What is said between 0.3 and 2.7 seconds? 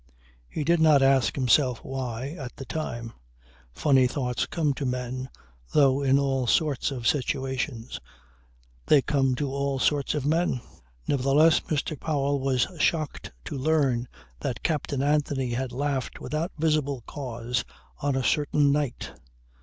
He did not ask himself why, at the